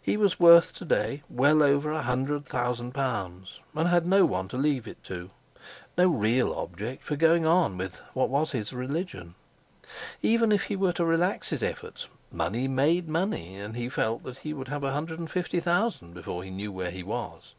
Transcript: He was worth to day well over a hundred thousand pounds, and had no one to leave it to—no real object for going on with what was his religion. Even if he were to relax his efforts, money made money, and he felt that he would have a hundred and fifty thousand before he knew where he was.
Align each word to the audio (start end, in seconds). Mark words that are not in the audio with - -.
He 0.00 0.16
was 0.16 0.38
worth 0.38 0.72
to 0.74 0.84
day 0.84 1.24
well 1.28 1.60
over 1.60 1.90
a 1.90 2.02
hundred 2.02 2.44
thousand 2.46 2.92
pounds, 2.92 3.58
and 3.74 3.88
had 3.88 4.06
no 4.06 4.24
one 4.24 4.46
to 4.46 4.56
leave 4.56 4.86
it 4.86 5.02
to—no 5.02 6.06
real 6.08 6.54
object 6.54 7.02
for 7.02 7.16
going 7.16 7.44
on 7.44 7.76
with 7.76 8.00
what 8.14 8.28
was 8.28 8.52
his 8.52 8.72
religion. 8.72 9.34
Even 10.22 10.52
if 10.52 10.66
he 10.66 10.76
were 10.76 10.92
to 10.92 11.04
relax 11.04 11.48
his 11.48 11.64
efforts, 11.64 12.06
money 12.30 12.68
made 12.68 13.08
money, 13.08 13.56
and 13.56 13.74
he 13.74 13.88
felt 13.88 14.22
that 14.22 14.38
he 14.38 14.54
would 14.54 14.68
have 14.68 14.84
a 14.84 14.92
hundred 14.92 15.18
and 15.18 15.32
fifty 15.32 15.58
thousand 15.58 16.14
before 16.14 16.44
he 16.44 16.50
knew 16.52 16.70
where 16.70 16.92
he 16.92 17.02
was. 17.02 17.54